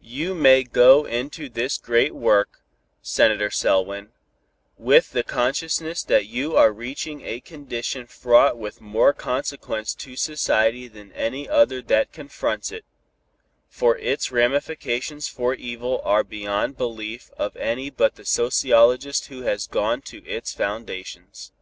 [0.00, 2.62] "You may go into this great work,
[3.02, 4.10] Senator Selwyn,
[4.78, 10.88] with the consciousness that you are reaching a condition fraught with more consequence to society
[10.88, 12.86] than any other that confronts it,
[13.68, 19.66] for its ramifications for evil are beyond belief of any but the sociologist who has
[19.66, 21.52] gone to its foundations."